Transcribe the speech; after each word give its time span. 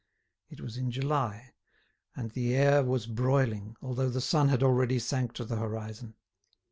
It 0.49 0.61
was 0.61 0.77
in 0.77 0.89
July, 0.89 1.53
and 2.15 2.31
the 2.31 2.55
air 2.55 2.83
was 2.83 3.05
broiling, 3.05 3.75
although 3.83 4.09
the 4.09 4.19
sun 4.19 4.49
had 4.49 4.63
already 4.63 4.97
sank 4.97 5.33
to 5.33 5.45
the 5.45 5.57
horizon. 5.57 6.15